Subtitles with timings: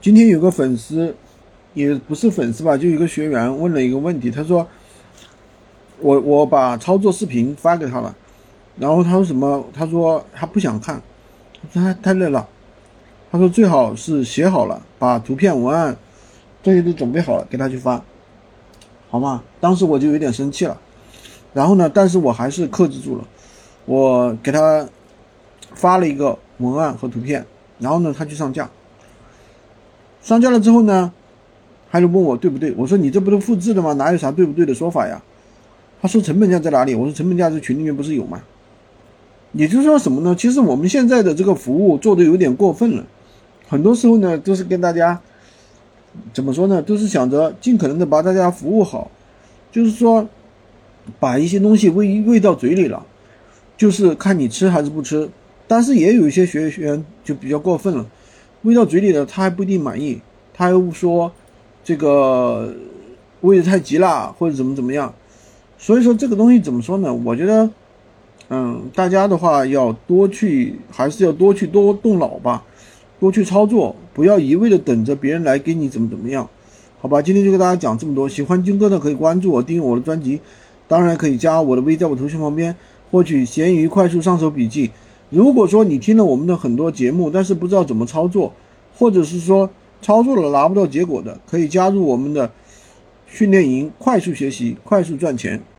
[0.00, 1.14] 今天有个粉丝，
[1.74, 4.66] 也不是粉丝吧，就一个学员问了一个问题，他说，
[5.98, 8.16] 我我把操作视频发给他了，
[8.78, 9.62] 然后他说什么？
[9.74, 11.02] 他说他不想看，
[11.74, 12.48] 他太累了。
[13.30, 15.94] 他说最好是写好了，把图片、文案
[16.62, 18.02] 这些都准备好了给他去发，
[19.10, 19.42] 好吗？
[19.60, 20.80] 当时我就有点生气了，
[21.52, 23.24] 然后呢，但是我还是克制住了，
[23.84, 24.88] 我给他
[25.74, 27.44] 发了一个文案和图片，
[27.78, 28.68] 然后呢，他去上架，
[30.22, 31.12] 上架了之后呢，
[31.90, 32.72] 他就问我对不对？
[32.76, 33.92] 我说你这不都复制的吗？
[33.94, 35.22] 哪有啥对不对的说法呀？
[36.02, 36.94] 他说成本价在哪里？
[36.94, 38.42] 我说成本价在群里面不是有吗？
[39.52, 40.34] 也就是说什么呢？
[40.38, 43.04] 其实我们现在的这个服务做的有点过分了。
[43.68, 45.20] 很多时候呢，都是跟大家
[46.32, 46.80] 怎么说呢？
[46.80, 49.10] 都是想着尽可能的把大家服务好，
[49.72, 50.28] 就是说
[51.18, 53.04] 把一些东西喂喂到嘴里了，
[53.76, 55.28] 就是看你吃还是不吃。
[55.66, 58.06] 但是也有一些学员就比较过分了，
[58.62, 60.20] 喂到嘴里了，他还不一定满意，
[60.52, 61.32] 他又不说
[61.82, 62.74] 这个
[63.40, 65.14] 喂的太急了，或者怎么怎么样。
[65.78, 67.12] 所以说这个东西怎么说呢？
[67.24, 67.70] 我觉得，
[68.50, 72.64] 嗯，大家的话要多去，还是要多去多动脑吧。
[73.18, 76.48] 多去操作，不要一味的等着别人来给你怎么怎么样，
[77.00, 77.20] 好吧？
[77.20, 78.26] 今天就跟大家讲这么多。
[78.26, 80.40] 喜欢军哥的可以关注我，订阅我的专辑，
[80.88, 82.74] 当然可以加我的微，在我头像旁边
[83.10, 84.90] 获取闲鱼快速上手笔记。
[85.30, 88.52] 如果说你听了我们的很多节目，但是不知道怎么操作，
[88.94, 89.70] 或者是说
[90.02, 92.50] 操作了拿不到结果的，可以加入我们的
[93.26, 95.62] 训练营，快速学习，快速赚钱。